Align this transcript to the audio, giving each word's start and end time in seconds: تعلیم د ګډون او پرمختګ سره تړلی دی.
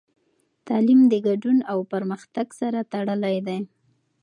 تعلیم 0.67 1.01
د 1.11 1.13
ګډون 1.27 1.57
او 1.71 1.77
پرمختګ 1.91 2.47
سره 2.59 2.79
تړلی 2.91 3.37
دی. 3.47 3.59